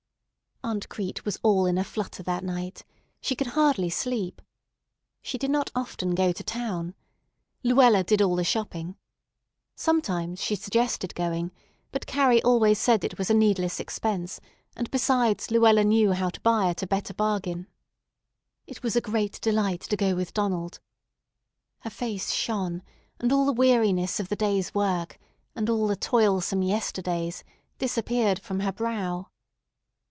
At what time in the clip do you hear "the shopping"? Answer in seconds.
8.35-8.95